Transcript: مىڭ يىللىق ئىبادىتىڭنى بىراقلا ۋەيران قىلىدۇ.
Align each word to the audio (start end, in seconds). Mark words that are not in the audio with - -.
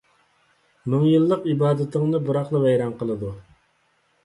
مىڭ 0.93 1.05
يىللىق 1.09 1.45
ئىبادىتىڭنى 1.51 2.23
بىراقلا 2.31 2.65
ۋەيران 2.67 2.99
قىلىدۇ. 3.05 3.33